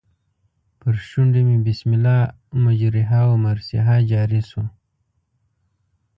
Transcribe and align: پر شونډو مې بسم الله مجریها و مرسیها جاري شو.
پر 0.79 0.93
شونډو 1.07 1.41
مې 1.47 1.57
بسم 1.67 1.89
الله 1.97 2.19
مجریها 2.65 3.21
و 3.25 3.31
مرسیها 3.45 3.95
جاري 4.11 4.41
شو. 4.49 4.63